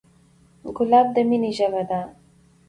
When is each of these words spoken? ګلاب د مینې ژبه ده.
ګلاب 0.75 1.07
د 1.15 1.17
مینې 1.29 1.51
ژبه 1.57 1.81
ده. 1.89 2.01